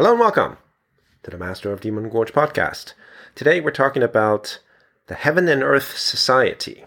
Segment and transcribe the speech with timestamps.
[0.00, 0.56] Hello and welcome
[1.22, 2.94] to the Master of Demon Gorge podcast.
[3.34, 4.58] Today we're talking about
[5.08, 6.86] the Heaven and Earth Society.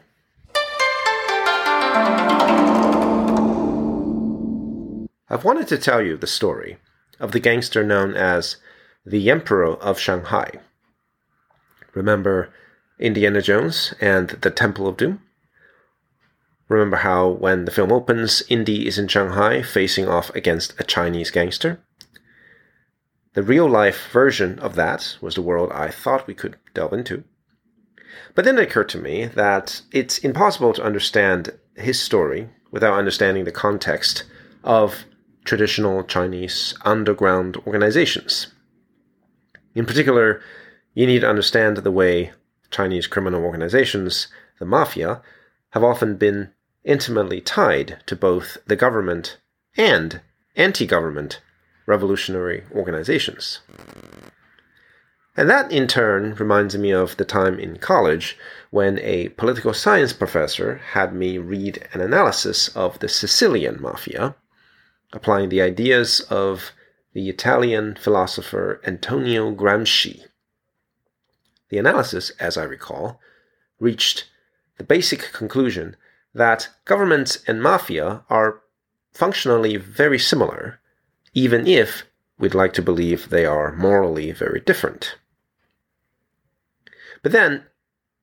[5.30, 6.80] I've wanted to tell you the story
[7.20, 8.56] of the gangster known as
[9.06, 10.50] the Emperor of Shanghai.
[11.94, 12.52] Remember
[12.98, 15.22] Indiana Jones and the Temple of Doom?
[16.68, 21.30] Remember how when the film opens, Indy is in Shanghai facing off against a Chinese
[21.30, 21.80] gangster?
[23.34, 27.24] The real life version of that was the world I thought we could delve into.
[28.36, 33.46] But then it occurred to me that it's impossible to understand his story without understanding
[33.46, 34.24] the context
[34.64, 35.06] of
[35.46, 38.48] traditional Chinese underground organizations.
[39.74, 40.42] In particular,
[40.94, 42.34] you need to understand the way
[42.70, 44.28] Chinese criminal organizations,
[44.60, 45.22] the mafia,
[45.72, 46.52] have often been
[46.84, 49.38] intimately tied to both the government
[49.76, 50.22] and
[50.56, 51.42] anti government
[51.86, 53.60] revolutionary organizations.
[55.36, 58.38] And that in turn reminds me of the time in college
[58.70, 64.36] when a political science professor had me read an analysis of the Sicilian mafia,
[65.12, 66.72] applying the ideas of
[67.14, 70.24] the Italian philosopher Antonio Gramsci.
[71.70, 73.20] The analysis, as I recall,
[73.80, 74.30] reached
[74.78, 75.96] the basic conclusion
[76.34, 78.62] that governments and mafia are
[79.14, 80.80] functionally very similar,
[81.34, 82.04] even if
[82.38, 85.16] we'd like to believe they are morally very different.
[87.22, 87.64] But then,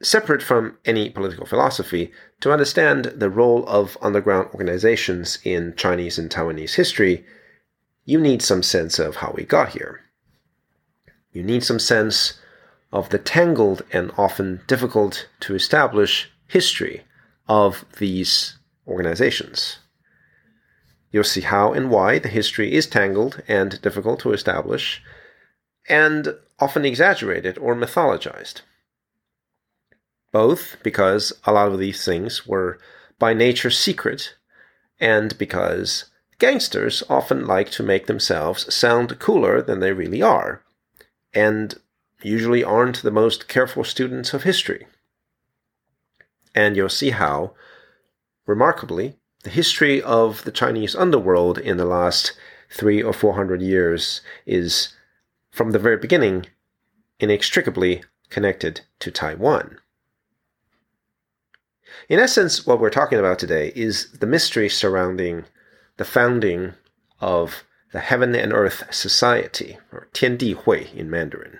[0.02, 6.30] separate from any political philosophy, to understand the role of underground organizations in Chinese and
[6.30, 7.24] Taiwanese history,
[8.04, 10.00] you need some sense of how we got here.
[11.32, 12.40] You need some sense
[12.92, 17.04] of the tangled and often difficult to establish history
[17.48, 19.79] of these organizations.
[21.10, 25.02] You'll see how and why the history is tangled and difficult to establish,
[25.88, 28.62] and often exaggerated or mythologized.
[30.32, 32.78] Both because a lot of these things were
[33.18, 34.34] by nature secret,
[35.00, 36.04] and because
[36.38, 40.62] gangsters often like to make themselves sound cooler than they really are,
[41.34, 41.74] and
[42.22, 44.86] usually aren't the most careful students of history.
[46.54, 47.54] And you'll see how,
[48.46, 52.32] remarkably, the history of the Chinese underworld in the last
[52.70, 54.94] three or four hundred years is,
[55.50, 56.46] from the very beginning,
[57.18, 59.78] inextricably connected to Taiwan.
[62.08, 65.44] In essence, what we're talking about today is the mystery surrounding
[65.96, 66.74] the founding
[67.20, 71.58] of the Heaven and Earth Society, or Tian Di Hui in Mandarin,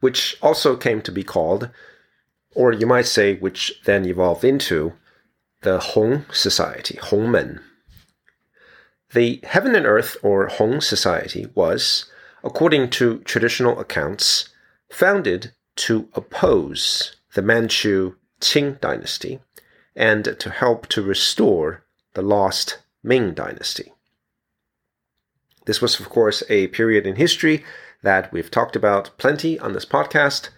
[0.00, 1.68] which also came to be called,
[2.54, 4.94] or you might say, which then evolved into,
[5.62, 7.60] the Hong Society, Hongmen.
[9.12, 12.10] The Heaven and Earth, or Hong Society, was,
[12.44, 14.50] according to traditional accounts,
[14.90, 19.40] founded to oppose the Manchu Qing dynasty
[19.96, 23.92] and to help to restore the lost Ming Dynasty.
[25.66, 27.64] This was, of course, a period in history
[28.02, 30.50] that we've talked about plenty on this podcast.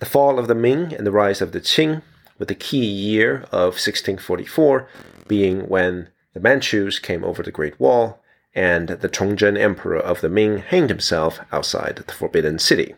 [0.00, 2.02] The fall of the Ming and the rise of the Qing,
[2.38, 4.88] with the key year of 1644
[5.28, 8.22] being when the Manchus came over the Great Wall
[8.54, 12.94] and the Chongzhen Emperor of the Ming hanged himself outside the Forbidden City.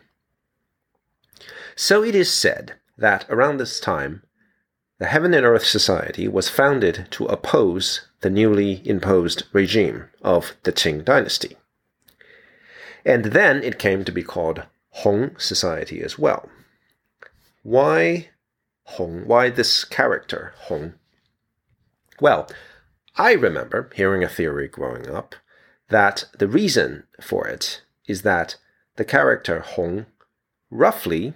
[1.75, 4.23] So it is said that around this time,
[4.99, 10.71] the Heaven and Earth Society was founded to oppose the newly imposed regime of the
[10.73, 11.55] Qing dynasty.
[13.05, 16.49] And then it came to be called Hong Society as well.
[17.61, 18.29] Why
[18.91, 19.27] Hong?
[19.27, 20.93] Why this character, Hong?
[22.19, 22.49] Well,
[23.15, 25.35] I remember hearing a theory growing up
[25.89, 28.55] that the reason for it is that
[28.95, 30.05] the character Hong
[30.69, 31.33] roughly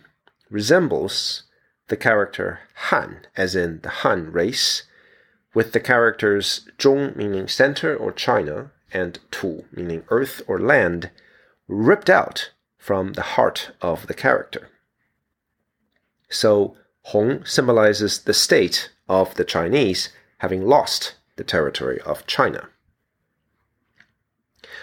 [0.50, 1.44] resembles
[1.88, 4.84] the character Han, as in the Han race,
[5.54, 11.12] with the characters Zhong meaning center or China, and Tu meaning earth or land,
[11.68, 14.70] ripped out from the heart of the character.
[16.30, 22.70] So Hong symbolizes the state of the Chinese having lost the territory of China.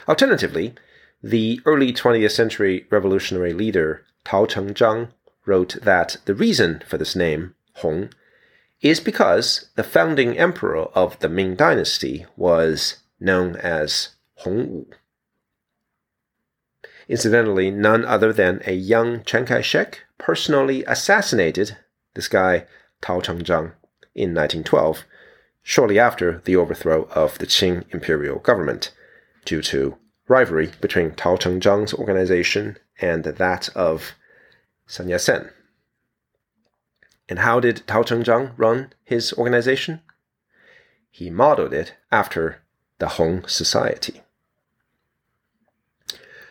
[0.08, 0.74] Alternatively,
[1.22, 5.08] the early 20th century revolutionary leader Tao Chengzhang
[5.46, 8.10] wrote that the reason for this name, Hong,
[8.80, 14.86] is because the founding emperor of the Ming Dynasty was known as Hong Wu.
[17.08, 21.78] Incidentally, none other than a young Chiang Kai shek personally assassinated
[22.18, 22.66] this guy,
[23.00, 23.74] Tao Chengzhang,
[24.12, 25.04] in 1912,
[25.62, 28.92] shortly after the overthrow of the Qing imperial government,
[29.44, 34.14] due to rivalry between Tao Chengzhang's organization and that of
[34.88, 35.50] Sun Yat-sen.
[37.28, 40.00] And how did Tao Chengzhang run his organization?
[41.12, 42.62] He modeled it after
[42.98, 44.22] the Hong Society.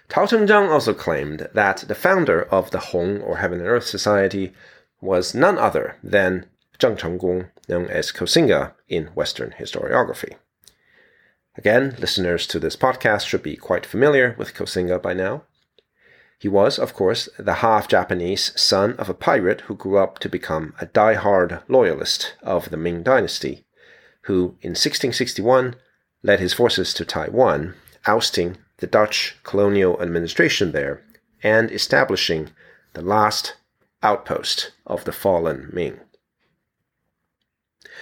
[0.08, 4.54] Tao Chengzhang also claimed that the founder of the Hong or Heaven and Earth Society
[5.02, 6.46] was none other than
[6.80, 10.36] Zheng Chenggong, known as Koxinga in Western historiography.
[11.56, 15.44] Again, listeners to this podcast should be quite familiar with Koxinga by now.
[16.40, 20.30] He was, of course, the half Japanese son of a pirate who grew up to
[20.30, 23.66] become a die-hard loyalist of the Ming Dynasty,
[24.24, 25.76] who in 1661
[26.22, 27.74] led his forces to Taiwan,
[28.06, 31.02] ousting the Dutch colonial administration there
[31.42, 32.52] and establishing
[32.94, 33.56] the last
[34.08, 36.00] outpost of the fallen Ming.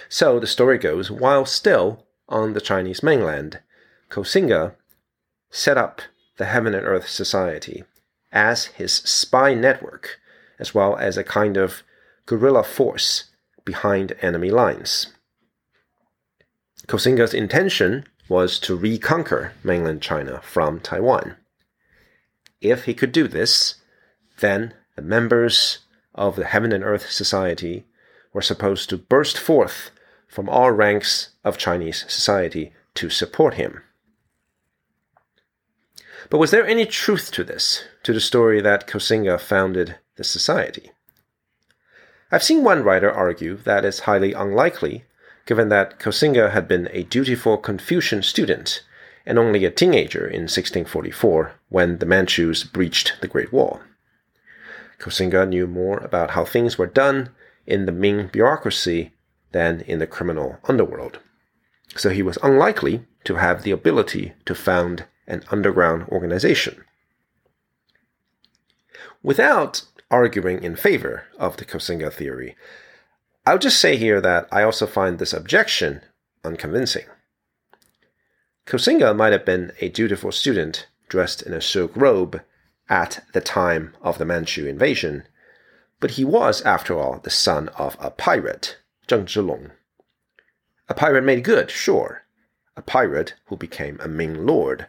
[0.08, 3.58] So the story goes, while still on the Chinese mainland,
[4.08, 4.76] Koxinga
[5.50, 6.02] set up
[6.36, 7.82] the Heaven and Earth Society
[8.30, 10.20] as his spy network,
[10.60, 11.82] as well as a kind of
[12.24, 13.24] guerrilla force
[13.64, 15.12] behind enemy lines.
[16.86, 21.34] Koxinga's intention was to reconquer mainland China from Taiwan.
[22.60, 23.76] If he could do this,
[24.38, 25.78] then the members
[26.16, 27.86] of the Heaven and Earth Society
[28.32, 29.90] were supposed to burst forth
[30.26, 33.82] from all ranks of Chinese society to support him.
[36.28, 40.90] But was there any truth to this, to the story that Koxinga founded the society?
[42.32, 45.04] I've seen one writer argue that it's highly unlikely,
[45.46, 48.82] given that Koxinga had been a dutiful Confucian student
[49.24, 53.80] and only a teenager in 1644 when the Manchus breached the Great Wall.
[54.98, 57.30] Koxinga knew more about how things were done
[57.66, 59.12] in the Ming bureaucracy
[59.52, 61.18] than in the criminal underworld.
[61.96, 66.84] So he was unlikely to have the ability to found an underground organization.
[69.22, 72.56] Without arguing in favor of the Koxinga theory,
[73.44, 76.02] I'll just say here that I also find this objection
[76.44, 77.06] unconvincing.
[78.66, 82.40] Koxinga might have been a dutiful student dressed in a silk robe
[82.88, 85.24] at the time of the Manchu invasion,
[86.00, 88.78] but he was, after all, the son of a pirate,
[89.08, 89.72] Zheng Zhilong.
[90.88, 92.22] A pirate made good, sure.
[92.76, 94.86] A pirate who became a Ming lord,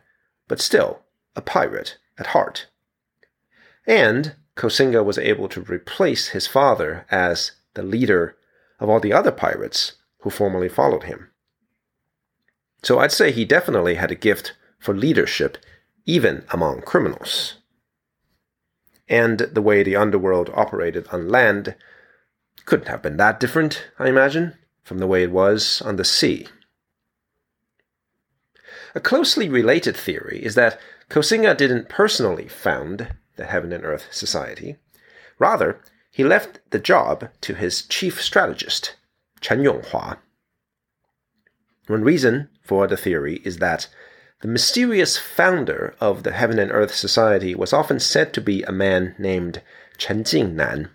[0.47, 1.03] but still
[1.35, 2.67] a pirate at heart.
[3.85, 8.35] And Koxinga was able to replace his father as the leader
[8.79, 11.29] of all the other pirates who formerly followed him.
[12.83, 15.57] So I'd say he definitely had a gift for leadership,
[16.05, 17.55] even among criminals.
[19.09, 21.75] And the way the underworld operated on land
[22.65, 26.47] couldn't have been that different, I imagine, from the way it was on the sea.
[28.95, 34.75] A closely related theory is that Koxinga didn't personally found the Heaven and Earth Society.
[35.39, 35.79] Rather,
[36.09, 38.95] he left the job to his chief strategist,
[39.39, 40.17] Chen Yonghua.
[41.87, 43.87] One reason for the theory is that
[44.41, 48.71] the mysterious founder of the Heaven and Earth Society was often said to be a
[48.71, 49.61] man named
[49.97, 50.89] Chen Jingnan,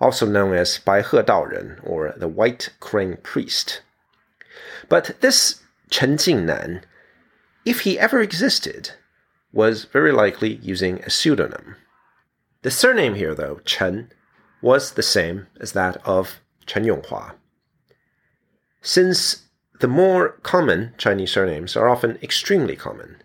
[0.00, 3.82] also known as Bai He Dao Ren, or the White Crane Priest.
[4.88, 6.82] But this Chen Jingnan
[7.68, 8.92] if he ever existed,
[9.52, 11.76] was very likely using a pseudonym.
[12.62, 14.10] The surname here, though, Chen,
[14.62, 17.34] was the same as that of Chen Yonghua.
[18.80, 19.47] Since
[19.80, 23.22] the more common Chinese surnames are often extremely common,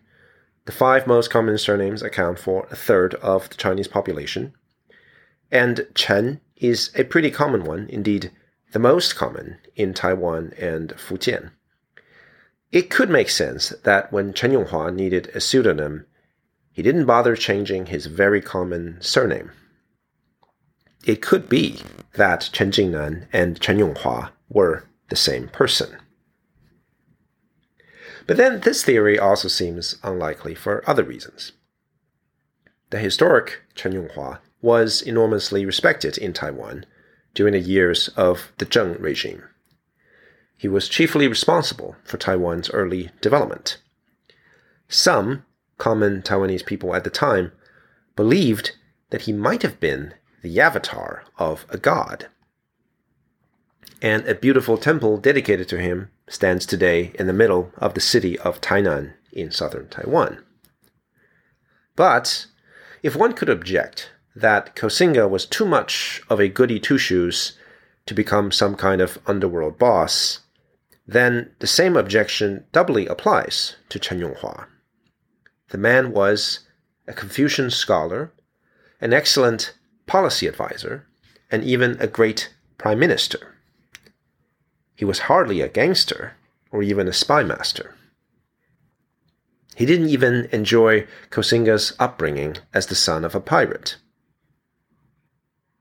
[0.65, 4.53] the five most common surnames account for a third of the Chinese population,
[5.51, 8.31] and Chen is a pretty common one, indeed,
[8.71, 11.51] the most common in Taiwan and Fujian.
[12.71, 16.05] It could make sense that when Chen Yonghua needed a pseudonym,
[16.71, 19.51] he didn't bother changing his very common surname.
[21.05, 21.81] It could be
[22.13, 25.97] that Chen Jingnan and Chen Yonghua were the same person.
[28.25, 31.51] But then this theory also seems unlikely for other reasons.
[32.89, 36.85] The historic Chen Yonghua was enormously respected in Taiwan
[37.33, 39.43] during the years of the Zheng regime
[40.63, 43.79] he was chiefly responsible for Taiwan's early development.
[44.87, 45.43] Some
[45.77, 47.51] common Taiwanese people at the time
[48.15, 48.71] believed
[49.09, 52.27] that he might have been the avatar of a god.
[54.01, 58.39] And a beautiful temple dedicated to him stands today in the middle of the city
[58.39, 60.43] of Tainan in southern Taiwan.
[61.95, 62.47] But
[63.01, 67.57] if one could object that Koxinga was too much of a goody two shoes
[68.05, 70.39] to become some kind of underworld boss,
[71.05, 74.67] then the same objection doubly applies to Chen Yonghua.
[75.69, 76.61] the man was
[77.07, 78.31] a Confucian scholar,
[79.01, 79.73] an excellent
[80.05, 81.07] policy advisor,
[81.51, 83.52] and even a great prime minister.
[84.95, 86.33] He was hardly a gangster
[86.71, 87.95] or even a spy master.
[89.75, 93.97] He didn't even enjoy Koxinga's upbringing as the son of a pirate.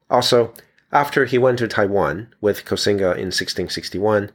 [0.08, 0.54] Also,
[0.90, 4.30] after he went to Taiwan with Koxinga in 1661,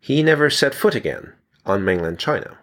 [0.00, 1.32] he never set foot again
[1.66, 2.58] on mainland China.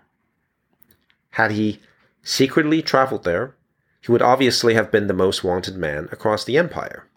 [1.31, 1.81] Had he
[2.23, 3.55] secretly traveled there,
[4.01, 7.07] he would obviously have been the most wanted man across the empire.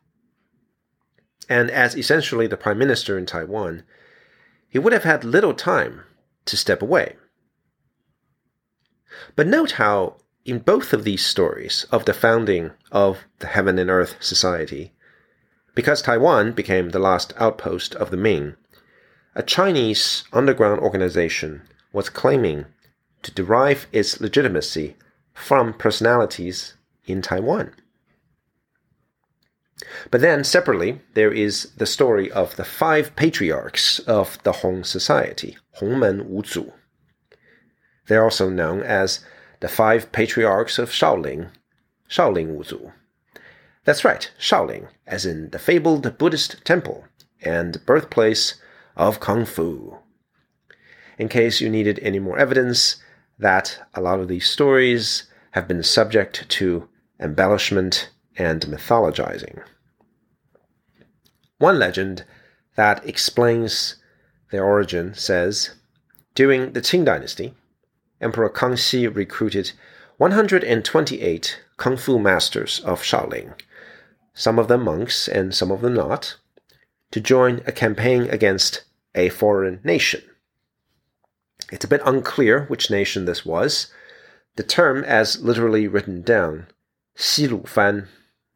[1.49, 3.85] And as essentially the prime minister in Taiwan,
[4.68, 6.02] he would have had little time
[6.44, 7.16] to step away.
[9.34, 13.90] But note how, in both of these stories of the founding of the Heaven and
[13.90, 14.92] Earth Society,
[15.75, 18.56] because Taiwan became the last outpost of the Ming,
[19.34, 22.66] a Chinese underground organization was claiming
[23.22, 24.96] to derive its legitimacy
[25.32, 26.75] from personalities
[27.06, 27.72] in Taiwan.
[30.11, 35.56] But then, separately, there is the story of the five patriarchs of the Hong Society,
[35.80, 36.73] Hongmen Wuzu.
[38.06, 39.20] They're also known as
[39.61, 41.50] the five patriarchs of Shaolin,
[42.08, 42.92] Shaolin Wuzu.
[43.85, 47.04] That's right, Shaolin, as in the fabled Buddhist temple
[47.42, 48.61] and birthplace
[48.97, 49.99] of Kung Fu.
[51.18, 52.97] In case you needed any more evidence
[53.38, 56.88] that a lot of these stories have been subject to
[57.20, 59.62] embellishment and mythologizing.
[61.59, 62.25] One legend
[62.76, 63.97] that explains
[64.50, 65.75] their origin says
[66.35, 67.54] During the Qing dynasty,
[68.21, 69.73] Emperor Kangxi recruited
[70.18, 73.54] 128 kung fu masters of Shaolin,
[74.35, 76.37] some of them monks and some of them not,
[77.11, 80.23] to join a campaign against a foreign nation.
[81.71, 83.92] It's a bit unclear which nation this was.
[84.57, 86.66] The term, as literally written down,
[87.14, 88.09] Fan,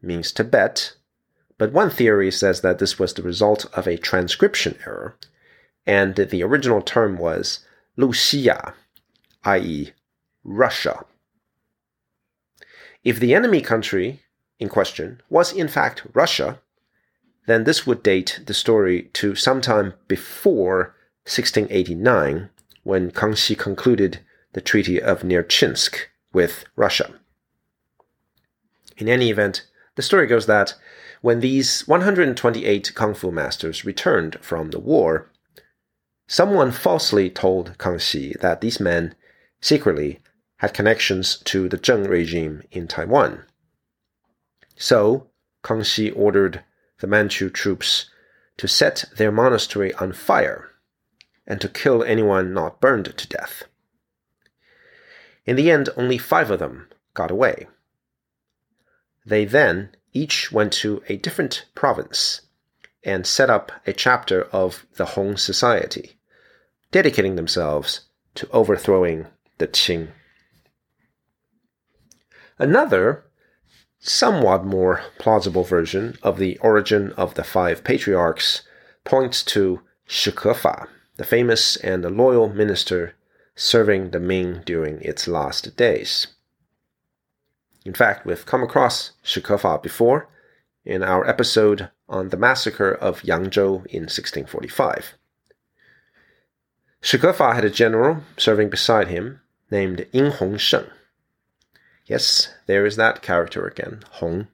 [0.02, 0.94] means Tibet,
[1.58, 5.16] but one theory says that this was the result of a transcription error,
[5.86, 7.60] and the original term was
[7.96, 8.74] Luocha,
[9.44, 9.92] i.e.,
[10.44, 11.04] Russia.
[13.04, 14.22] If the enemy country
[14.58, 16.60] in question was in fact Russia,
[17.46, 20.94] then this would date the story to sometime before
[21.24, 22.50] 1689,
[22.84, 24.20] when Kangxi concluded
[24.52, 25.94] the Treaty of Nerchinsk
[26.32, 27.14] with Russia.
[28.96, 30.74] In any event, the story goes that
[31.20, 35.30] when these 128 kung fu masters returned from the war,
[36.26, 39.14] someone falsely told Kangxi that these men
[39.60, 40.20] secretly
[40.58, 43.44] had connections to the Zheng regime in Taiwan.
[44.76, 45.28] So,
[45.62, 46.64] Kangxi ordered
[47.00, 48.08] the Manchu troops
[48.56, 50.70] to set their monastery on fire
[51.46, 53.64] and to kill anyone not burned to death.
[55.44, 57.66] In the end, only five of them got away.
[59.24, 62.42] They then each went to a different province
[63.04, 66.18] and set up a chapter of the Hong Society,
[66.90, 68.02] dedicating themselves
[68.34, 69.26] to overthrowing
[69.58, 70.08] the Qing.
[72.58, 73.24] Another,
[73.98, 78.62] somewhat more plausible version of the origin of the five patriarchs
[79.04, 83.14] points to Shi Kefa, the famous and loyal minister
[83.54, 86.28] serving the Ming during its last days.
[87.84, 90.28] In fact, we've come across Shi Kefa before
[90.84, 95.14] in our episode on the massacre of Yangzhou in 1645.
[97.00, 100.86] Shi Kefa had a general serving beside him named Yin Hong Sheng.
[102.06, 104.48] Yes, there is that character again, Hong.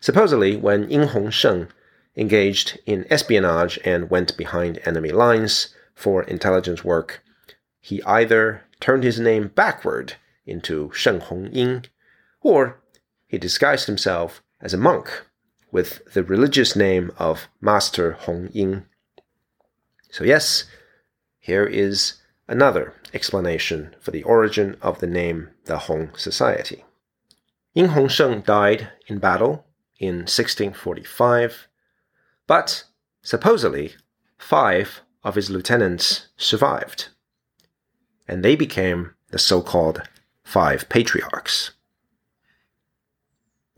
[0.00, 1.68] Supposedly, when Yin Hong Sheng
[2.16, 7.22] engaged in espionage and went behind enemy lines for intelligence work,
[7.80, 10.14] he either turned his name backward
[10.46, 11.84] into Sheng Hong Yin,
[12.42, 12.80] or
[13.26, 15.26] he disguised himself as a monk
[15.70, 18.84] with the religious name of Master Hong Ying.
[20.10, 20.64] So, yes,
[21.38, 26.84] here is another explanation for the origin of the name the Hong Society.
[27.74, 29.64] Yin Hongsheng died in battle
[29.98, 31.68] in 1645,
[32.46, 32.84] but
[33.22, 33.94] supposedly
[34.36, 37.08] five of his lieutenants survived,
[38.28, 40.02] and they became the so called
[40.44, 41.70] Five Patriarchs.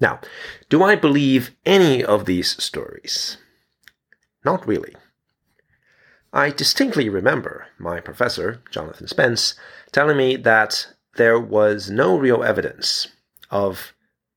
[0.00, 0.20] Now,
[0.68, 3.38] do I believe any of these stories?
[4.44, 4.94] Not really.
[6.32, 9.54] I distinctly remember my professor, Jonathan Spence,
[9.92, 13.06] telling me that there was no real evidence
[13.50, 13.94] of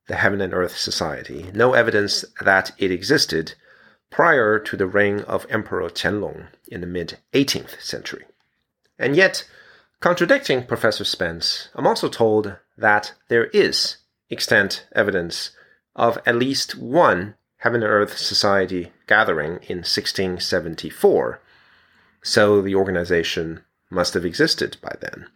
[0.07, 3.55] the Heaven and Earth Society, no evidence that it existed
[4.09, 8.25] prior to the reign of Emperor Qianlong in the mid 18th century.
[8.97, 9.47] And yet,
[9.99, 13.97] contradicting Professor Spence, I'm also told that there is
[14.29, 15.51] extant evidence
[15.95, 21.41] of at least one Heaven and Earth Society gathering in 1674,
[22.21, 25.27] so the organization must have existed by then.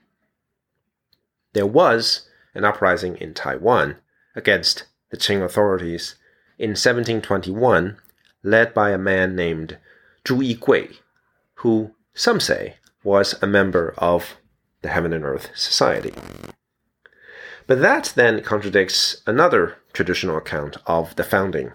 [1.54, 3.98] There was an uprising in Taiwan
[4.36, 6.16] against the Qing authorities
[6.60, 7.98] in 1721,
[8.44, 9.78] led by a man named
[10.24, 10.98] Zhu Yigui,
[11.56, 14.38] who some say was a member of
[14.82, 16.14] the Heaven and Earth Society.
[17.68, 21.72] But that then contradicts another traditional account of the founding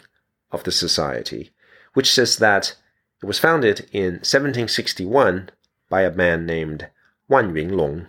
[0.50, 1.52] of the society,
[1.94, 2.76] which says that
[3.22, 5.50] it was founded in 1761
[5.88, 6.88] by a man named
[7.28, 8.06] Wan Yunlong,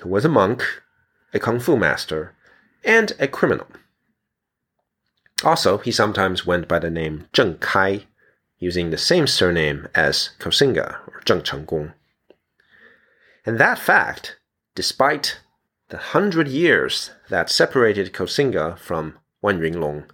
[0.00, 0.82] who was a monk,
[1.32, 2.34] a kung fu master,
[2.84, 3.66] and a criminal.
[5.42, 8.06] Also, he sometimes went by the name Zheng Kai,
[8.58, 11.92] using the same surname as Koxinga or Zheng Chenggong.
[13.44, 14.38] And that fact,
[14.74, 15.40] despite
[15.88, 20.06] the hundred years that separated Koxinga from Wan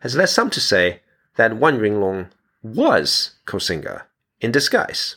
[0.00, 1.00] has led some to say
[1.36, 2.30] that Wan
[2.62, 4.04] was Koxinga
[4.40, 5.16] in disguise.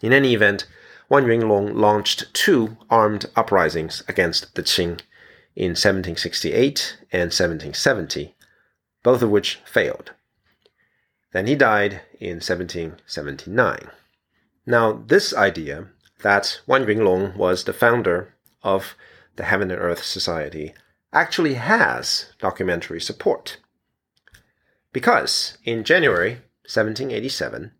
[0.00, 0.66] In any event,
[1.08, 1.26] Wan
[1.76, 5.00] launched two armed uprisings against the Qing
[5.54, 8.34] in 1768 and 1770,
[9.02, 10.12] both of which failed.
[11.32, 13.90] Then he died in 1779.
[14.66, 15.88] Now, this idea
[16.24, 18.96] that Wan Yunlong was the founder of
[19.36, 20.72] the Heaven and Earth Society
[21.12, 23.58] actually has documentary support.
[24.90, 27.72] Because in January 1787,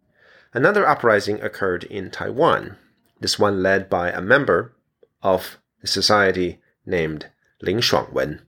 [0.53, 2.77] another uprising occurred in Taiwan,
[3.19, 4.77] this one led by a member
[5.23, 7.31] of the society named
[7.63, 8.43] Lin Shuangwen.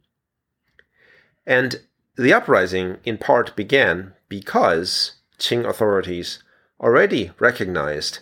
[1.46, 1.80] And
[2.16, 6.42] the uprising in part began because Qing authorities
[6.78, 8.18] already recognized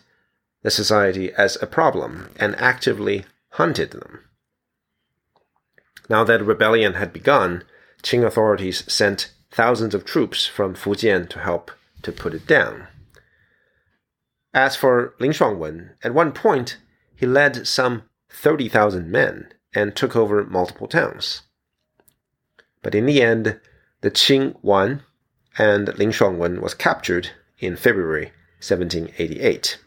[0.64, 4.24] the society as a problem and actively hunted them.
[6.08, 7.62] Now that rebellion had begun,
[8.02, 11.70] Qing authorities sent thousands of troops from Fujian to help
[12.02, 12.88] to put it down.
[14.52, 16.78] As for Lin Shuangwen, at one point
[17.14, 21.42] he led some 30,000 men and took over multiple towns.
[22.82, 23.60] But in the end,
[24.00, 25.02] the Qing won,
[25.58, 29.78] and Lin Shuangwen was captured in February 1788.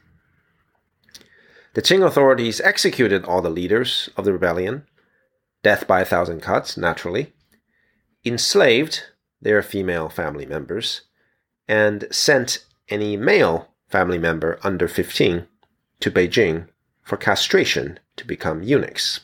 [1.77, 4.87] The Qing authorities executed all the leaders of the rebellion,
[5.61, 7.33] death by a thousand cuts, naturally,
[8.25, 9.03] enslaved
[9.39, 11.01] their female family members,
[11.67, 15.45] and sent any male family member under 15
[15.99, 16.67] to Beijing
[17.03, 19.19] for castration to become eunuchs.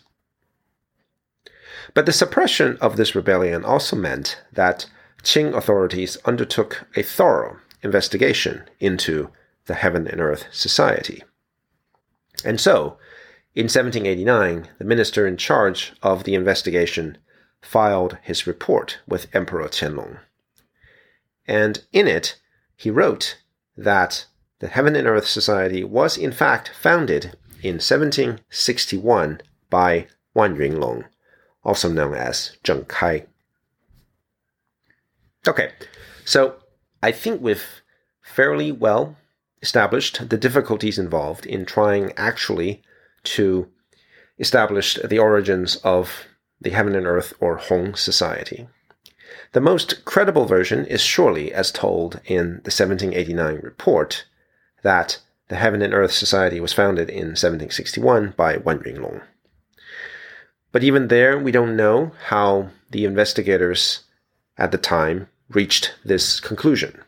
[1.96, 4.86] But the suppression of this rebellion also meant that
[5.24, 9.32] Qing authorities undertook a thorough investigation into
[9.66, 11.24] the Heaven and Earth Society.
[12.45, 12.97] And so,
[13.56, 17.17] in 1789, the minister in charge of the investigation
[17.62, 20.19] filed his report with Emperor Qianlong.
[21.47, 22.39] And in it,
[22.75, 23.38] he wrote
[23.77, 24.25] that
[24.60, 31.06] the Heaven and Earth Society was in fact founded in 1761 by Wan Yunlong,
[31.63, 33.25] also known as Zheng Kai.
[35.47, 35.71] Okay,
[36.25, 36.56] so
[37.01, 37.82] I think we've
[38.21, 39.17] fairly well
[39.63, 42.84] established the difficulties involved in trying actually
[43.23, 43.67] to
[44.38, 46.26] establish the origins of
[46.62, 48.67] the Heaven and Earth or Hong society.
[49.54, 54.26] The most credible version is surely as told in the 1789 report
[54.84, 59.21] that the Heaven and Earth Society was founded in 1761 by Wan Yunlong.
[60.71, 64.04] But even there, we don't know how the investigators
[64.58, 67.03] at the time reached this conclusion.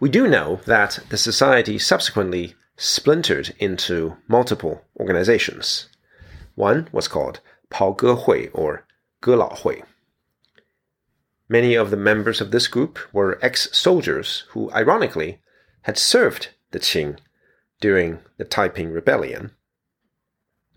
[0.00, 5.88] We do know that the society subsequently splintered into multiple organizations.
[6.54, 8.86] One was called Pao Ge Hui or
[9.24, 9.82] Ge Lao Hui.
[11.48, 15.40] Many of the members of this group were ex soldiers who, ironically,
[15.82, 17.18] had served the Qing
[17.80, 19.50] during the Taiping Rebellion,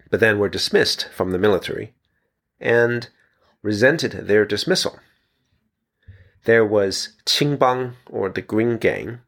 [0.09, 1.93] but then were dismissed from the military
[2.59, 3.09] and
[3.61, 4.99] resented their dismissal.
[6.47, 9.19] There was Qingbang, or the Green Gang,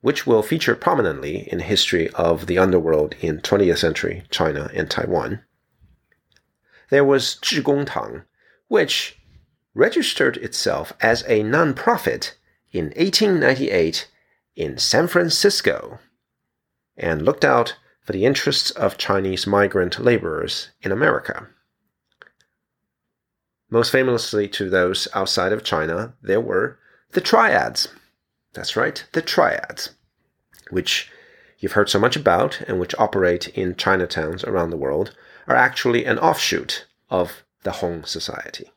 [0.00, 4.90] which will feature prominently in the history of the underworld in 20th century China and
[4.90, 5.42] Taiwan.
[6.88, 8.24] There was Zhigongtang,
[8.68, 9.20] which
[9.74, 12.32] registered itself as a nonprofit
[12.70, 14.08] in 1898
[14.56, 15.98] in San Francisco
[16.96, 21.48] and looked out for the interests of Chinese migrant laborers in America.
[23.72, 26.78] Most famously to those outside of China, there were
[27.12, 27.88] the triads.
[28.52, 29.94] That's right, the triads,
[30.68, 31.10] which
[31.58, 35.16] you've heard so much about and which operate in Chinatowns around the world,
[35.48, 38.70] are actually an offshoot of the Hong Society.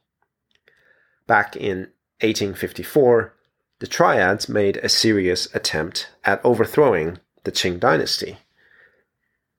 [1.28, 1.90] Back in
[2.22, 3.34] 1854,
[3.80, 8.38] the Triads made a serious attempt at overthrowing the Qing dynasty,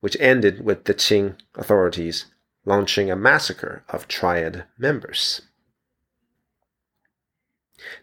[0.01, 2.25] which ended with the Qing authorities
[2.66, 5.40] launching a massacre of Triad members.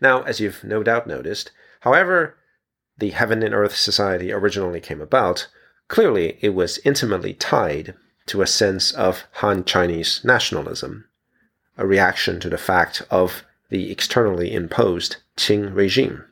[0.02, 2.38] Now, as you've no doubt noticed, however
[2.98, 5.48] the Heaven and Earth Society originally came about,
[5.88, 7.94] clearly it was intimately tied
[8.28, 11.06] to a sense of Han Chinese nationalism,
[11.78, 16.24] a reaction to the fact of the externally imposed Qing regime.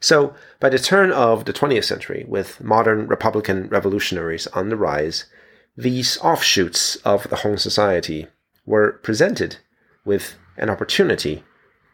[0.00, 5.26] So, by the turn of the 20th century, with modern Republican revolutionaries on the rise,
[5.78, 8.26] these offshoots of the Hong Society
[8.66, 9.58] were presented
[10.04, 11.44] with an opportunity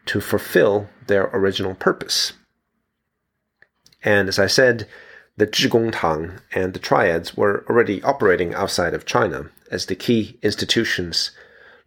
[0.07, 2.33] to fulfill their original purpose.
[4.03, 4.87] And as I said,
[5.37, 10.39] the Zhigong Tang and the Triads were already operating outside of China as the key
[10.41, 11.29] institutions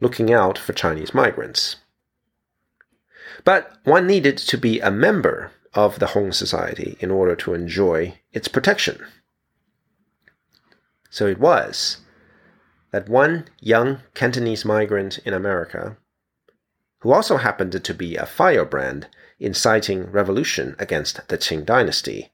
[0.01, 1.77] looking out for Chinese migrants.
[3.43, 8.21] But one needed to be a member of the Hong Society in order to enjoy
[8.33, 9.05] its protection.
[11.11, 11.99] So it was
[12.91, 15.97] that one young Cantonese migrant in America,
[17.01, 22.33] who also happened to be a firebrand inciting revolution against the Qing dynasty,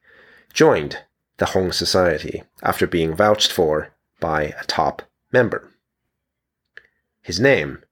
[0.53, 1.01] joined
[1.37, 5.71] the Hong Society after being vouched for by a top member.
[7.21, 7.83] His name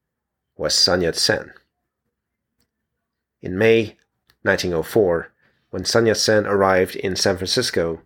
[0.56, 1.52] was Sun Yat sen.
[3.40, 3.96] In May
[4.42, 5.32] 1904,
[5.70, 8.02] when Sun Yat sen arrived in San Francisco,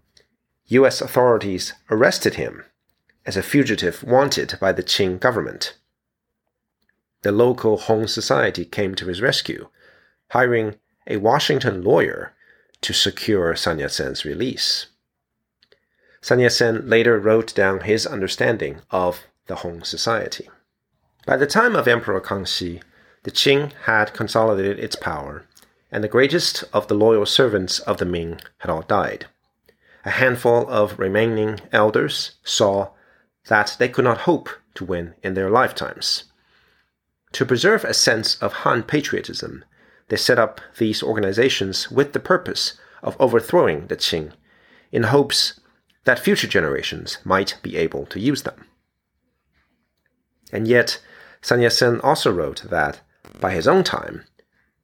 [0.68, 1.00] U.S.
[1.00, 2.64] authorities arrested him
[3.24, 5.76] as a fugitive wanted by the Qing government.
[7.22, 9.68] The local Hong Society came to his rescue,
[10.30, 10.76] hiring
[11.06, 12.34] a Washington lawyer
[12.80, 14.86] to secure Sun Yat sen's release.
[16.20, 20.50] Sun Yat sen later wrote down his understanding of the Hong Society.
[21.26, 22.82] By the time of Emperor Kangxi,
[23.22, 25.44] the Qing had consolidated its power,
[25.90, 29.26] and the greatest of the loyal servants of the Ming had all died.
[30.06, 32.92] A handful of remaining elders saw
[33.48, 36.24] that they could not hope to win in their lifetimes.
[37.32, 39.64] To preserve a sense of Han patriotism,
[40.06, 44.32] they set up these organizations with the purpose of overthrowing the Qing,
[44.92, 45.58] in hopes
[46.04, 48.64] that future generations might be able to use them.
[50.52, 51.00] And yet,
[51.42, 53.00] Sun Yat sen also wrote that,
[53.40, 54.24] by his own time,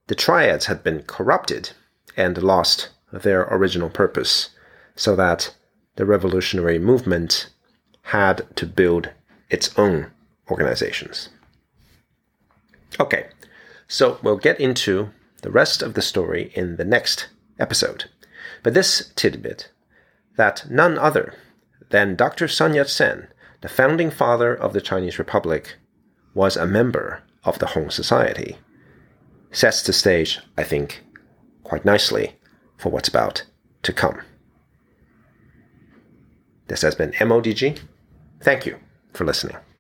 [0.08, 1.70] the triads had been corrupted
[2.16, 4.50] and lost their original purpose,
[4.94, 5.55] so that
[5.96, 7.50] the revolutionary movement
[8.02, 9.11] had to build
[9.50, 10.11] its own
[10.50, 11.28] organizations.
[13.00, 13.28] Okay,
[13.88, 15.11] so we'll get into
[15.42, 17.28] the rest of the story in the next
[17.59, 18.05] episode.
[18.62, 19.70] But this tidbit
[20.37, 21.35] that none other
[21.90, 22.48] than Dr.
[22.48, 23.28] Sun Yat sen,
[23.61, 25.76] the founding father of the Chinese Republic,
[26.35, 28.57] was a member of the Hong Society,
[29.50, 31.05] sets the stage, I think,
[31.62, 32.37] quite nicely
[32.78, 33.44] for what's about
[33.83, 34.22] to come.
[36.68, 37.81] This has been MODG.
[38.40, 38.77] Thank you
[39.12, 39.57] for listening.